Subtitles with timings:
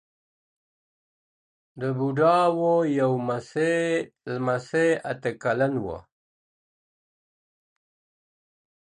[1.79, 3.13] د بوډا وو یو
[4.33, 5.97] لمسی اته کلن وو.